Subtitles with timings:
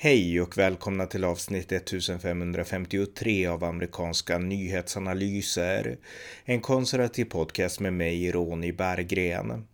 [0.00, 5.98] Hej och välkomna till avsnitt 1553 av amerikanska nyhetsanalyser.
[6.44, 9.64] En konservativ podcast med mig, Ronny Berggren.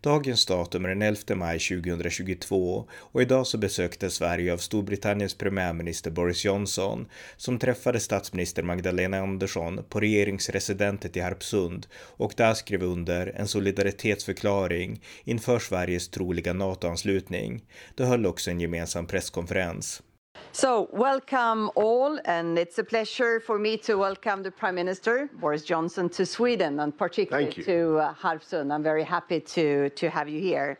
[0.00, 6.10] Dagens datum är den 11 maj 2022 och idag så besökte Sverige av Storbritanniens premiärminister
[6.10, 7.06] Boris Johnson
[7.36, 15.02] som träffade statsminister Magdalena Andersson på regeringsresidentet i Harpsund och där skrev under en solidaritetsförklaring
[15.24, 17.62] inför Sveriges troliga NATO-anslutning.
[17.94, 20.02] De höll också en gemensam presskonferens.
[20.52, 25.62] So, welcome all, and it's a pleasure for me to welcome the Prime Minister, Boris
[25.62, 28.72] Johnson, to Sweden, and particularly to uh, Harpsund.
[28.72, 30.78] I'm very happy to, to have you here.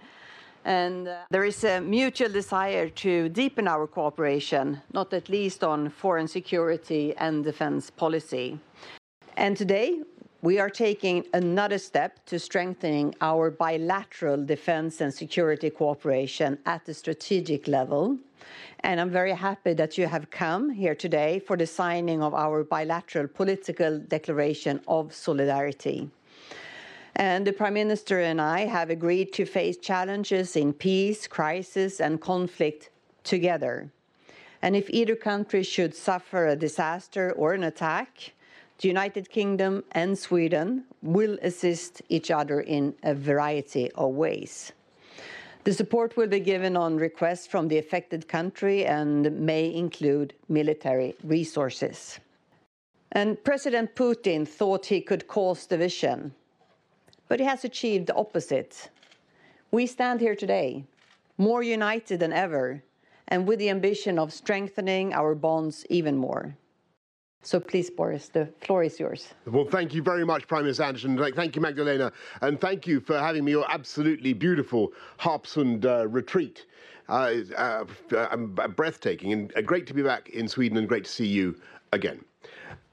[0.65, 5.89] And uh, there is a mutual desire to deepen our cooperation, not at least on
[5.89, 8.59] foreign security and defense policy.
[9.37, 10.03] And today,
[10.43, 16.95] we are taking another step to strengthening our bilateral defense and security cooperation at the
[16.95, 18.17] strategic level.
[18.81, 22.65] And I'm very happy that you have come here today for the signing of our
[22.65, 26.09] bilateral political declaration of solidarity.
[27.17, 32.19] And the Prime Minister and I have agreed to face challenges in peace, crisis, and
[32.19, 32.89] conflict
[33.25, 33.91] together.
[34.63, 38.33] And if either country should suffer a disaster or an attack,
[38.81, 44.73] the United Kingdom and Sweden will assist each other in a variety of ways.
[45.65, 51.15] The support will be given on request from the affected country and may include military
[51.23, 52.19] resources.
[53.13, 56.33] And President Putin thought he could cause division,
[57.29, 58.89] but he has achieved the opposite.
[59.71, 60.85] We stand here today,
[61.37, 62.83] more united than ever,
[63.29, 66.57] and with the ambition of strengthening our bonds even more.
[67.43, 69.29] So please, Boris, the floor is yours.
[69.47, 71.17] Well, thank you very much, Prime Minister Anderson.
[71.35, 72.13] Thank you, Magdalena.
[72.43, 76.67] And thank you for having me your absolutely beautiful Harpsund uh, retreat.
[77.09, 77.85] Uh, uh,
[78.17, 81.61] uh, breathtaking and uh, great to be back in Sweden and great to see you
[81.93, 82.25] again.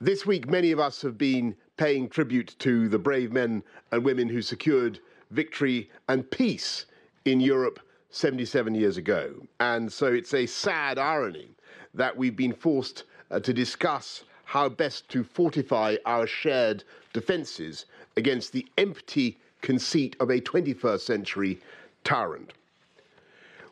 [0.02, 3.62] This week, many of us have been paying tribute to the brave men
[3.92, 6.88] and women who secured victory and peace
[7.26, 7.80] in Europe
[8.10, 9.36] 77 years ago.
[9.60, 11.52] And so it's a sad irony
[11.94, 16.82] that we've been forced uh, to discuss how best to fortify our shared
[17.12, 17.86] defences
[18.16, 21.60] against the empty conceit of a 21st century
[22.06, 22.54] tyrant.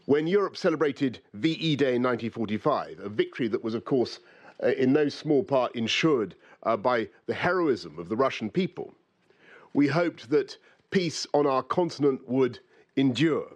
[0.06, 4.20] When Europe celebrated VE Day in 1945, a victory that was, of course,
[4.62, 8.94] uh, in no small part ensured uh, by the heroism of the Russian people,
[9.74, 10.58] we hoped that
[10.92, 12.60] peace on our continent would
[12.98, 13.48] endure.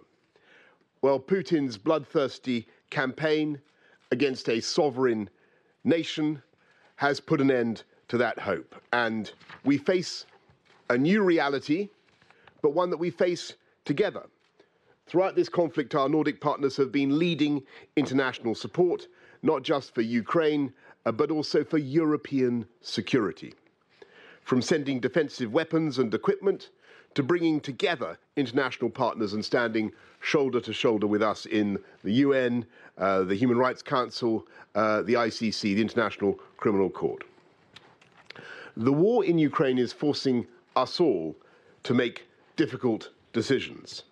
[1.02, 3.60] Well, Putin's bloodthirsty campaign
[4.10, 5.28] against a sovereign
[5.84, 6.42] nation
[7.00, 8.74] has put an end to that hope.
[8.92, 9.32] And
[9.64, 10.26] we face
[10.90, 11.88] a new reality,
[12.60, 13.54] but one that we face
[13.86, 14.26] together.
[15.06, 17.62] Throughout this conflict, our Nordic partners have been leading
[17.96, 19.08] international support,
[19.42, 20.74] not just for Ukraine,
[21.06, 23.54] uh, but also for European security.
[24.42, 26.68] From sending defensive weapons and equipment
[27.14, 32.64] to bringing together international partners and standing shoulder to shoulder with us in the UN,
[32.98, 37.24] uh, the Human Rights Council, uh, the ICC, the International Criminal Court.
[38.76, 41.36] The war in Ukraine is forcing us all
[41.82, 44.04] to make difficult decisions.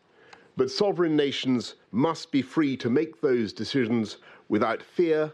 [0.56, 4.16] But sovereign nations must be free to make those decisions
[4.48, 5.32] without fear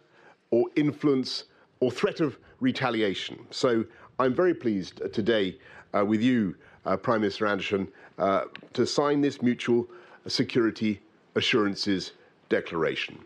[0.50, 1.44] or influence
[1.84, 3.36] or threat of retaliation.
[3.50, 3.84] So
[4.18, 5.58] I'm very pleased today
[5.92, 6.54] uh, with you,
[6.86, 9.86] uh, Prime Minister Anderson, uh, to sign this mutual
[10.26, 11.00] security
[11.34, 12.12] assurances
[12.48, 13.16] declaration.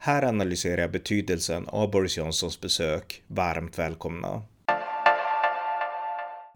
[0.00, 3.22] Här analyserar jag betydelsen av Boris Johnsons besök.
[3.26, 4.42] Varmt välkomna.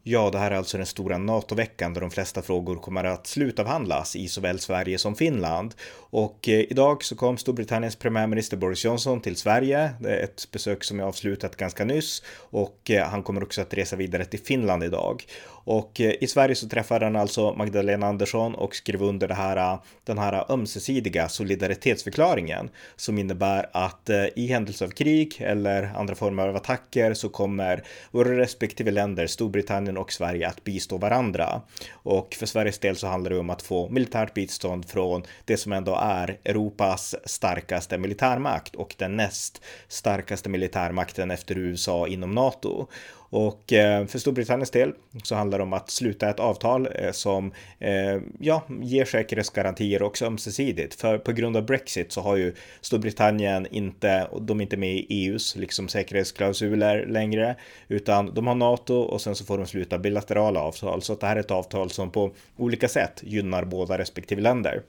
[0.05, 4.17] Ja, det här är alltså den stora NATO-veckan där de flesta frågor kommer att slutavhandlas
[4.17, 5.75] i såväl Sverige som Finland.
[5.95, 9.91] Och eh, idag så kom Storbritanniens premiärminister Boris Johnson till Sverige.
[10.01, 13.75] Det är ett besök som är avslutat ganska nyss och eh, han kommer också att
[13.75, 15.25] resa vidare till Finland idag.
[15.65, 19.56] Och eh, i Sverige så träffade han alltså Magdalena Andersson och skrev under det här,
[19.56, 26.15] eh, den här ömsesidiga solidaritetsförklaringen som innebär att eh, i händelse av krig eller andra
[26.15, 31.62] former av attacker så kommer våra respektive länder, Storbritannien och Sverige, att bistå varandra.
[31.93, 35.73] Och för Sveriges del så handlar det om att få militärt bistånd från det som
[35.73, 42.87] ändå är Europas starkaste militärmakt och den näst starkaste militärmakten efter USA inom NATO.
[43.32, 44.93] Och eh, för Storbritanniens del
[45.23, 50.26] så handlar det om att sluta ett avtal eh, som eh, ja, ger säkerhetsgarantier också
[50.26, 50.94] ömsesidigt.
[50.94, 55.06] För på grund av Brexit så har ju Storbritannien inte, de är inte med i
[55.08, 57.56] EUs liksom säkerhetsklausuler längre,
[57.88, 61.02] utan de har NATO och sen så får de sluta bilaterala avtal.
[61.02, 64.82] Så det här är ett avtal som på olika sätt gynnar båda respektive länder.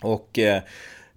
[0.00, 0.38] Och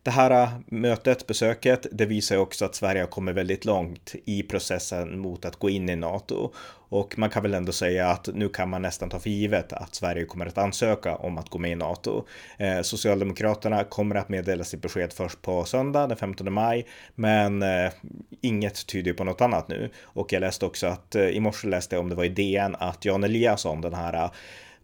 [0.05, 4.43] det här äh, mötet, besöket, det visar också att Sverige har kommit väldigt långt i
[4.43, 6.53] processen mot att gå in i NATO.
[6.89, 9.95] Och man kan väl ändå säga att nu kan man nästan ta för givet att
[9.95, 12.25] Sverige kommer att ansöka om att gå med i NATO.
[12.57, 16.85] Eh, Socialdemokraterna kommer att meddela sitt besked först på söndag den 15 maj,
[17.15, 17.91] men eh,
[18.41, 19.89] inget tyder på något annat nu.
[20.03, 22.75] Och jag läste också att eh, i morse läste jag om det var i DN
[22.79, 24.29] att Jan Eliasson, den här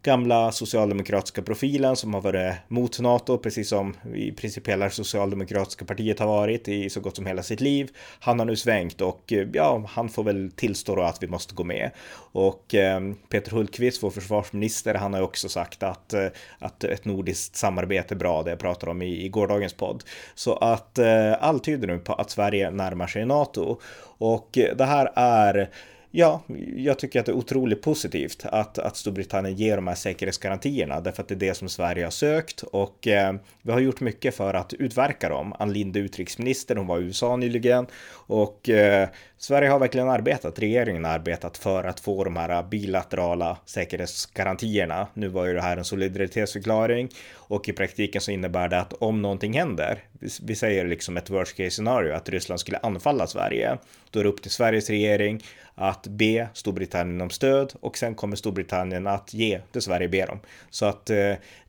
[0.03, 6.19] gamla socialdemokratiska profilen som har varit mot NATO, precis som i princip hela socialdemokratiska partiet
[6.19, 7.89] har varit i så gott som hela sitt liv.
[8.19, 11.56] Han har nu svängt och eh, ja, han får väl tillstå då att vi måste
[11.56, 11.92] gå med.
[12.31, 13.00] Och eh,
[13.30, 16.27] Peter Hultqvist, vår försvarsminister, han har också sagt att, eh,
[16.59, 20.03] att ett nordiskt samarbete är bra, det jag pratade om i, i gårdagens podd.
[20.36, 23.80] Så att eh, allt tyder nu på att Sverige närmar sig NATO.
[24.18, 25.69] Och eh, det här är
[26.13, 26.42] Ja,
[26.75, 31.24] jag tycker att det är otroligt positivt att, att Storbritannien ger de här säkerhetsgarantierna därför
[31.24, 34.54] att det är det som Sverige har sökt och eh, vi har gjort mycket för
[34.54, 35.54] att utverka dem.
[35.60, 41.06] Ann Linde, utrikesminister, hon var i USA nyligen och eh, Sverige har verkligen arbetat, regeringen
[41.06, 45.08] har arbetat för att få de här bilaterala säkerhetsgarantierna.
[45.13, 49.22] Nu var ju det här en solidaritetsförklaring och i praktiken så innebär det att om
[49.22, 50.00] någonting händer,
[50.42, 53.78] vi säger liksom ett worst case scenario, att Ryssland skulle anfalla Sverige,
[54.10, 55.44] då är det upp till Sveriges regering
[55.81, 60.39] att be Storbritannien om stöd och sen kommer Storbritannien att ge det Sverige ber om.
[60.69, 61.16] Så att eh,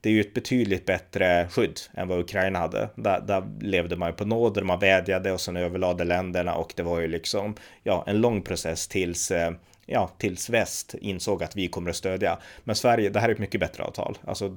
[0.00, 2.88] det är ju ett betydligt bättre skydd än vad Ukraina hade.
[2.94, 6.82] Där, där levde man ju på nåder, man vädjade och sen överlade länderna och det
[6.82, 9.50] var ju liksom ja, en lång process tills eh,
[9.86, 12.38] ja, tills väst insåg att vi kommer att stödja.
[12.64, 14.18] Men Sverige, det här är ett mycket bättre avtal.
[14.24, 14.48] Alltså,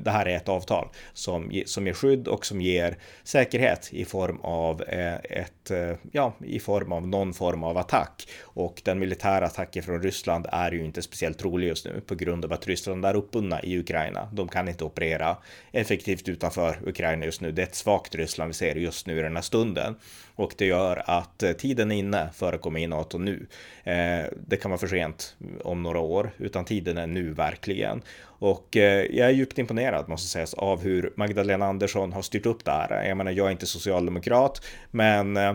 [0.00, 4.40] det här är ett avtal som, som ger skydd och som ger säkerhet i form
[4.40, 8.28] av eh, ett, eh, ja, i form av någon form av attack.
[8.42, 12.44] Och den militära attacken från Ryssland är ju inte speciellt trolig just nu på grund
[12.44, 14.28] av att Ryssland är uppbundna i Ukraina.
[14.32, 15.36] De kan inte operera
[15.72, 17.52] effektivt utanför Ukraina just nu.
[17.52, 19.96] Det är ett svagt Ryssland vi ser just nu i den här stunden
[20.34, 23.46] och det gör att eh, tiden är inne för att komma in i NATO nu.
[24.46, 28.02] Det kan kan vara för sent om några år, utan tiden är nu verkligen.
[28.22, 32.64] Och eh, jag är djupt imponerad måste sägas av hur Magdalena Andersson har styrt upp
[32.64, 33.04] det här.
[33.04, 35.54] Jag menar, jag är inte socialdemokrat, men eh,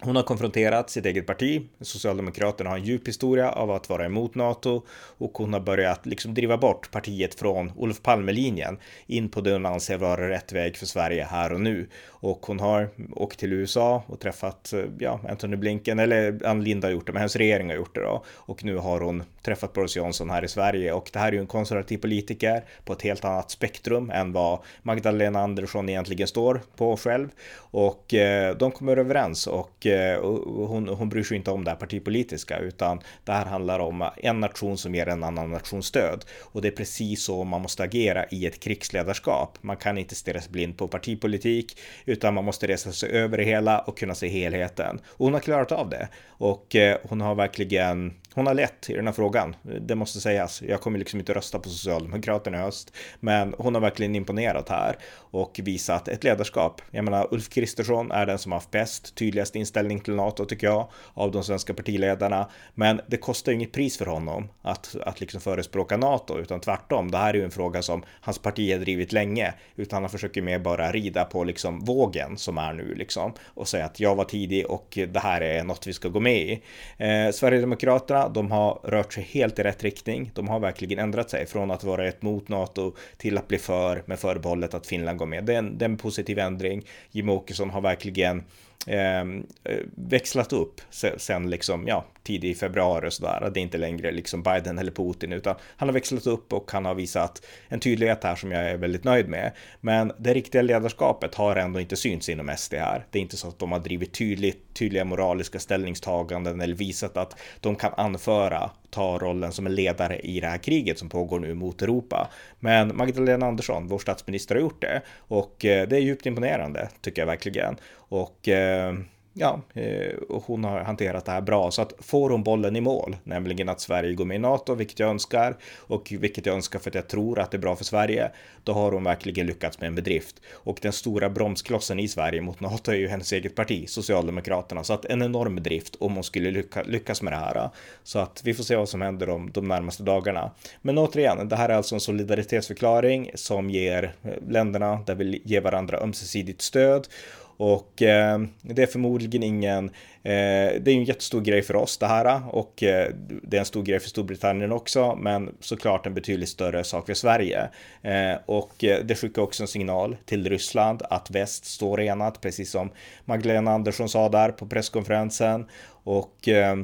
[0.00, 1.62] hon har konfronterat sitt eget parti.
[1.80, 4.82] Socialdemokraterna har en djup historia av att vara emot NATO
[5.18, 9.66] och hon har börjat liksom driva bort partiet från Olof Palme-linjen in på det hon
[9.66, 11.88] anser vara rätt väg för Sverige här och nu.
[12.06, 16.86] Och hon har åkt till USA och träffat, eh, ja, Antony Blinken, eller Ann Linde
[16.86, 18.24] har gjort det, men hennes regering har gjort det då.
[18.28, 21.38] Och nu har hon träffat Boris Johnson här i Sverige och det här är ju
[21.38, 26.96] en konservativ politiker på ett helt annat spektrum än vad Magdalena Andersson egentligen står på
[26.96, 27.28] själv.
[27.56, 30.20] Och eh, de kommer överens och Eh,
[30.66, 34.40] hon, hon bryr sig inte om det här partipolitiska utan det här handlar om en
[34.40, 36.24] nation som ger en annan nation stöd.
[36.40, 39.58] Och det är precis så man måste agera i ett krigsledarskap.
[39.60, 43.44] Man kan inte stirra sig blind på partipolitik utan man måste resa sig över det
[43.44, 45.00] hela och kunna se helheten.
[45.06, 48.94] Och hon har klarat av det och eh, hon har verkligen hon har lätt i
[48.94, 49.56] den här frågan.
[49.80, 50.62] Det måste sägas.
[50.62, 54.96] Jag kommer liksom inte rösta på Socialdemokraterna i höst, men hon har verkligen imponerat här
[55.30, 56.82] och visat ett ledarskap.
[56.90, 60.66] Jag menar, Ulf Kristersson är den som har haft bäst, tydligast inställning till NATO tycker
[60.66, 62.48] jag, av de svenska partiledarna.
[62.74, 67.10] Men det kostar inget pris för honom att, att liksom förespråka NATO, utan tvärtom.
[67.10, 70.42] Det här är ju en fråga som hans parti har drivit länge, utan han försöker
[70.42, 74.24] mer bara rida på liksom vågen som är nu liksom och säga att jag var
[74.24, 76.62] tidig och det här är något vi ska gå med i.
[76.98, 80.30] Eh, Sverigedemokraterna de har rört sig helt i rätt riktning.
[80.34, 84.02] De har verkligen ändrat sig från att vara ett mot NATO till att bli för
[84.06, 85.44] med förbehållet att Finland går med.
[85.44, 86.84] Det är en, det är en positiv ändring.
[87.10, 88.44] Jimmie Åkesson har verkligen
[88.86, 90.80] Ehm, eh, växlat upp
[91.16, 93.50] sen liksom, ja, tidig februari och sådär.
[93.54, 96.84] Det är inte längre liksom Biden eller Putin, utan han har växlat upp och han
[96.84, 99.52] har visat en tydlighet här som jag är väldigt nöjd med.
[99.80, 103.06] Men det riktiga ledarskapet har ändå inte synts inom SD här.
[103.10, 107.40] Det är inte så att de har drivit tydligt, tydliga moraliska ställningstaganden eller visat att
[107.60, 111.54] de kan anföra ta rollen som en ledare i det här kriget som pågår nu
[111.54, 112.28] mot Europa.
[112.60, 117.22] Men Magdalena Andersson, vår statsminister, har gjort det och eh, det är djupt imponerande tycker
[117.22, 117.76] jag verkligen.
[117.94, 118.94] Och eh,
[119.38, 121.70] ja, eh, och hon har hanterat det här bra.
[121.70, 124.98] Så att får hon bollen i mål, nämligen att Sverige går med i NATO, vilket
[124.98, 127.84] jag önskar och vilket jag önskar för att jag tror att det är bra för
[127.84, 128.30] Sverige,
[128.64, 130.40] då har hon verkligen lyckats med en bedrift.
[130.52, 134.84] Och den stora bromsklossen i Sverige mot NATO är ju hennes eget parti, Socialdemokraterna.
[134.84, 137.70] Så att en enorm bedrift om hon skulle lycka, lyckas med det här.
[138.02, 140.50] Så att vi får se vad som händer om de närmaste dagarna.
[140.82, 144.14] Men återigen, det här är alltså en solidaritetsförklaring som ger
[144.48, 147.08] länderna där vi ger varandra ömsesidigt stöd
[147.58, 151.98] och eh, det är förmodligen ingen, eh, det är ju en jättestor grej för oss
[151.98, 153.12] det här och eh,
[153.42, 157.14] det är en stor grej för Storbritannien också, men såklart en betydligt större sak för
[157.14, 157.68] Sverige.
[158.02, 162.70] Eh, och eh, det skickar också en signal till Ryssland att väst står enat, precis
[162.70, 162.90] som
[163.24, 165.66] Magdalena Andersson sa där på presskonferensen.
[166.04, 166.76] Och eh,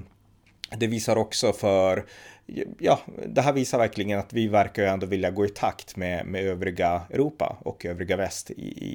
[0.78, 2.04] det visar också för
[2.78, 6.26] ja, det här visar verkligen att vi verkar ju ändå vilja gå i takt med,
[6.26, 8.54] med övriga Europa och övriga väst i,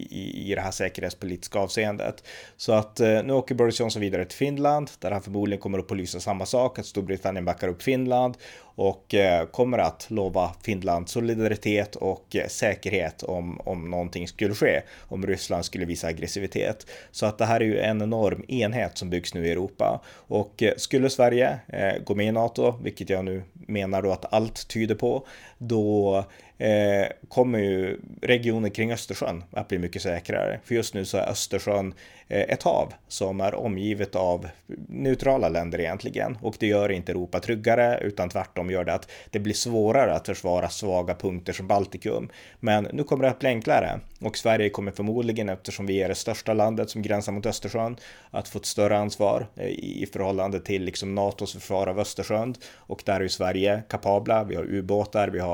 [0.09, 2.23] i, i det här säkerhetspolitiska avseendet.
[2.57, 5.87] Så att eh, nu åker Boris Johnson vidare till Finland där han förmodligen kommer att
[5.87, 8.37] polysa samma sak, att Storbritannien backar upp Finland
[8.79, 14.81] och eh, kommer att lova Finland solidaritet och eh, säkerhet om, om någonting skulle ske,
[14.99, 16.87] om Ryssland skulle visa aggressivitet.
[17.11, 20.63] Så att det här är ju en enorm enhet som byggs nu i Europa och
[20.63, 24.67] eh, skulle Sverige eh, gå med i NATO, vilket jag nu menar då att allt
[24.67, 25.27] tyder på,
[25.59, 26.25] då
[26.57, 30.59] eh, kommer ju regionen kring Östersjön att bli mycket säkrare.
[30.63, 31.93] För just nu så är Östersjön
[32.27, 34.47] eh, ett hav som är omgivet av
[34.87, 39.39] neutrala länder egentligen och det gör inte Europa tryggare utan tvärtom gör det att det
[39.39, 42.29] blir svårare att försvara svaga punkter som Baltikum.
[42.59, 46.15] Men nu kommer det att bli enklare och Sverige kommer förmodligen eftersom vi är det
[46.15, 47.97] största landet som gränsar mot Östersjön
[48.31, 53.01] att få ett större ansvar eh, i förhållande till liksom NATOs försvar av Östersjön och
[53.05, 54.43] där är ju Sverige kapabla.
[54.43, 55.48] Vi har ubåtar, vi har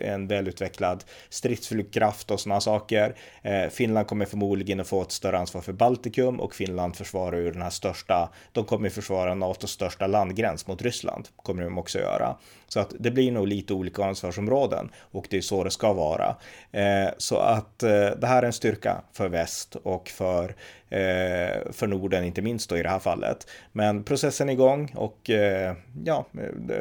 [0.00, 3.14] en välutvecklad stridsflygkraft och sådana saker.
[3.42, 7.50] Eh, Finland kommer förmodligen att få ett större ansvar för Baltikum och Finland försvarar ju
[7.50, 12.36] den här största, de kommer försvara NATOs största landgräns mot Ryssland, kommer de också göra.
[12.68, 16.36] Så att det blir nog lite olika ansvarsområden och det är så det ska vara.
[16.72, 20.44] Eh, så att eh, det här är en styrka för väst och för,
[20.88, 23.46] eh, för Norden, inte minst då i det här fallet.
[23.72, 26.26] Men processen är igång och eh, ja,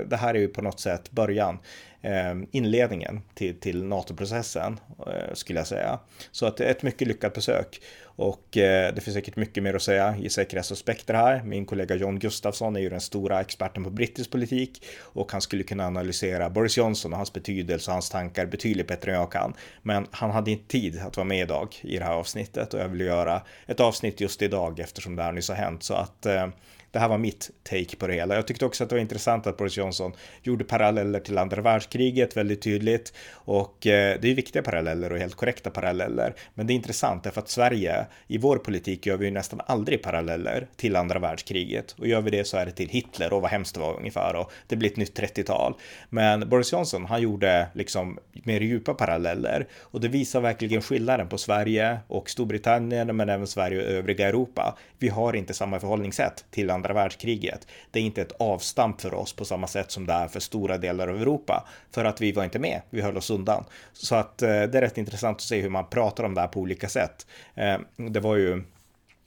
[0.08, 1.60] det, här är ju på något sätt början
[2.02, 6.00] Ehm, inledningen till, till NATO-processen eh, skulle jag säga.
[6.32, 9.74] Så att det är ett mycket lyckat besök och eh, det finns säkert mycket mer
[9.74, 11.44] att säga i säkerhetsaspekter här.
[11.44, 15.64] Min kollega John Gustafsson är ju den stora experten på brittisk politik och han skulle
[15.64, 19.54] kunna analysera Boris Johnson och hans betydelse och hans tankar betydligt bättre än jag kan.
[19.82, 22.88] Men han hade inte tid att vara med idag i det här avsnittet och jag
[22.88, 26.48] vill göra ett avsnitt just idag eftersom det här nyss har hänt så att eh,
[26.98, 28.36] det här var mitt take på det hela.
[28.36, 30.12] Jag tyckte också att det var intressant att Boris Johnson
[30.44, 35.36] gjorde paralleller till andra världskriget väldigt tydligt och eh, det är viktiga paralleller och helt
[35.36, 36.34] korrekta paralleller.
[36.54, 40.04] Men det är intressant därför att Sverige i vår politik gör vi ju nästan aldrig
[40.04, 43.52] paralleller till andra världskriget och gör vi det så är det till Hitler och vad
[43.52, 45.74] hemskt det var ungefär och det blir ett nytt 30-tal.
[46.10, 51.38] Men Boris Johnson, han gjorde liksom mer djupa paralleller och det visar verkligen skillnaden på
[51.38, 54.78] Sverige och Storbritannien men även Sverige och övriga Europa.
[55.00, 57.68] Vi har inte samma förhållningssätt till andra världskriget.
[57.92, 60.78] Det är inte ett avstamp för oss på samma sätt som det är för stora
[60.78, 63.64] delar av Europa, för att vi var inte med, vi höll oss undan.
[63.94, 66.48] Så att eh, det är rätt intressant att se hur man pratar om det här
[66.48, 67.28] på olika sätt.
[67.56, 68.64] Eh, det var ju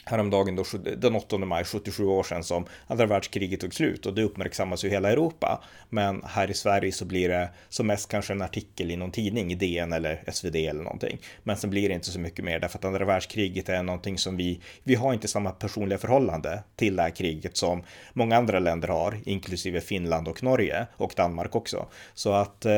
[0.04, 0.64] häromdagen då,
[0.96, 4.88] den 8 maj, 77 år sedan som andra världskriget tog slut och det uppmärksammas ju
[4.88, 5.62] hela Europa.
[5.88, 9.52] Men här i Sverige så blir det som mest kanske en artikel i någon tidning,
[9.52, 11.18] i DN eller SvD eller någonting.
[11.42, 14.36] Men sen blir det inte så mycket mer därför att andra världskriget är någonting som
[14.36, 18.88] vi, vi har inte samma personliga förhållande till det här kriget som många andra länder
[18.88, 21.86] har, inklusive Finland och Norge och Danmark också.
[22.14, 22.72] Så att eh,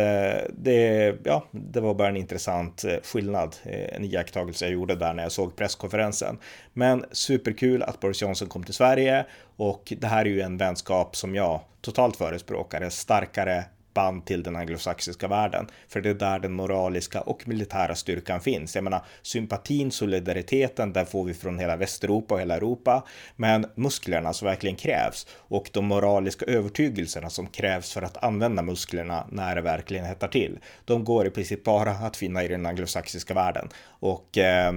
[0.52, 5.14] det, ja, det var bara en intressant eh, skillnad, eh, en iakttagelse jag gjorde där
[5.14, 6.38] när jag såg presskonferensen.
[6.72, 9.26] Men superkul att Boris Johnson kom till Sverige.
[9.56, 13.64] Och det här är ju en vänskap som jag totalt förespråkar, en starkare
[13.94, 15.66] band till den anglosaxiska världen.
[15.88, 18.74] För det är där den moraliska och militära styrkan finns.
[18.74, 23.04] Jag menar sympatin, solidariteten, den får vi från hela Västeuropa och hela Europa.
[23.36, 29.26] Men musklerna som verkligen krävs och de moraliska övertygelserna som krävs för att använda musklerna
[29.30, 30.58] när det verkligen hettar till.
[30.84, 34.72] De går i princip bara att finna i den anglosaxiska världen och eh,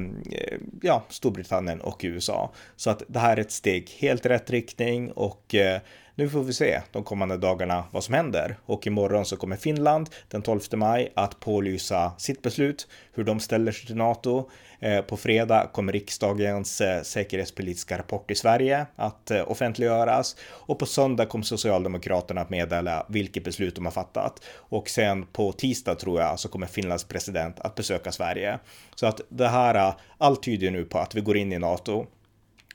[0.81, 2.53] ja, Storbritannien och USA.
[2.75, 5.81] Så att det här är ett steg helt i rätt riktning och eh,
[6.15, 10.09] nu får vi se de kommande dagarna vad som händer och imorgon så kommer Finland
[10.27, 14.49] den 12 maj att pålysa sitt beslut, hur de ställer sig till NATO.
[14.79, 20.85] Eh, på fredag kommer riksdagens eh, säkerhetspolitiska rapport i Sverige att eh, offentliggöras och på
[20.85, 26.21] söndag kommer Socialdemokraterna att meddela vilket beslut de har fattat och sen på tisdag tror
[26.21, 28.59] jag så kommer Finlands president att besöka Sverige.
[28.95, 32.05] Så att det här, allt tyder nu på att vi går in i NATO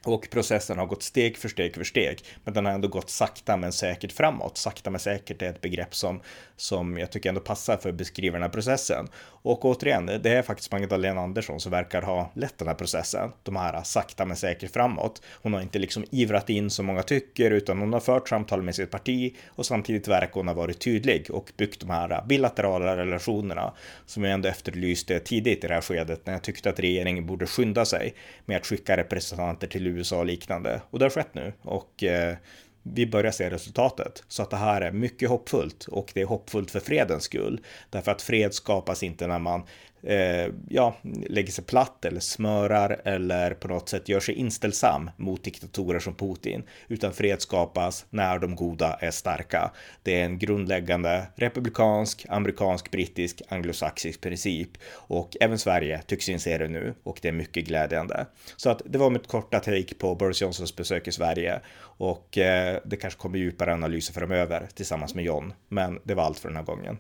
[0.05, 3.57] och processen har gått steg för steg för steg, men den har ändå gått sakta
[3.57, 4.57] men säkert framåt.
[4.57, 6.21] Sakta men säkert är ett begrepp som,
[6.57, 9.09] som jag tycker ändå passar för att beskriva den här processen.
[9.43, 13.33] Och återigen, det är faktiskt Magdalena Andersson som verkar ha lett den här processen.
[13.43, 15.23] De här sakta men säkert framåt.
[15.43, 18.75] Hon har inte liksom ivrat in som många tycker, utan hon har fört samtal med
[18.75, 23.73] sitt parti och samtidigt verkar hon ha varit tydlig och byggt de här bilaterala relationerna
[24.07, 27.47] som jag ändå efterlyste tidigt i det här skedet när jag tyckte att regeringen borde
[27.47, 28.15] skynda sig
[28.45, 30.81] med att skicka representanter till USA och liknande.
[30.91, 32.37] Och det har skett nu och eh,
[32.83, 34.25] vi börjar se resultatet.
[34.29, 37.61] Så att det här är mycket hoppfullt och det är hoppfullt för fredens skull.
[37.91, 39.63] Därför att fred skapas inte när man
[40.03, 40.97] eh, ja,
[41.29, 46.15] lägger sig platt eller smörar eller på något sätt gör sig inställsam mot diktatorer som
[46.15, 49.71] Putin, utan fred skapas när de goda är starka.
[50.03, 56.69] Det är en grundläggande republikansk, amerikansk, brittisk, anglosaxisk princip och även Sverige tycks inse det
[56.69, 58.27] nu och det är mycket glädjande.
[58.57, 62.79] Så att det var mitt korta take på Boris Johnsons besök i Sverige och eh,
[62.85, 66.57] det kanske kommer djupare analyser framöver tillsammans med John, men det var allt för den
[66.57, 66.99] här gången.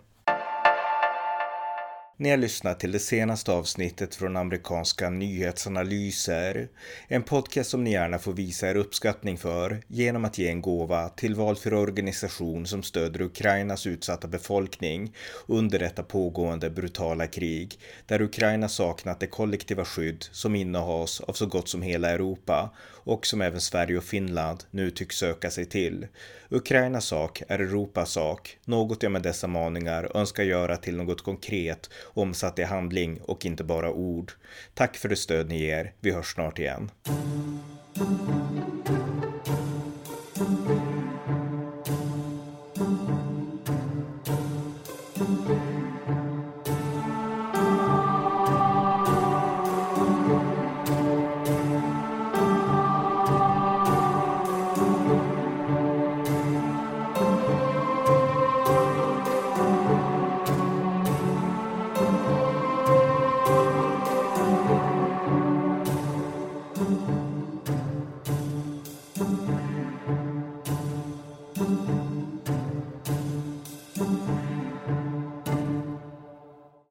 [2.20, 6.68] Ni har lyssnat till det senaste avsnittet från amerikanska nyhetsanalyser.
[7.08, 11.08] En podcast som ni gärna får visa er uppskattning för genom att ge en gåva
[11.08, 15.14] till valfri organisation som stöder Ukrainas utsatta befolkning
[15.46, 21.46] under detta pågående brutala krig, där Ukraina saknat det kollektiva skydd som innehas av så
[21.46, 22.70] gott som hela Europa
[23.04, 26.06] och som även Sverige och Finland nu tycks söka sig till.
[26.48, 31.90] Ukrainas sak är Europas sak, något jag med dessa maningar önskar göra till något konkret
[32.14, 34.32] omsatt i handling och inte bara ord.
[34.74, 35.92] Tack för det stöd ni ger.
[36.00, 36.90] Vi hörs snart igen.